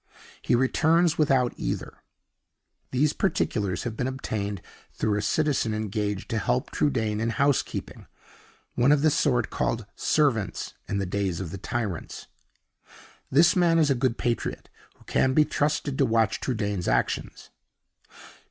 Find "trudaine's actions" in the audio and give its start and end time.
16.39-17.51